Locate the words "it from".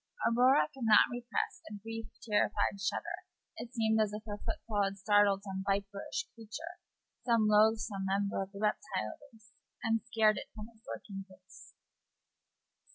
10.37-10.69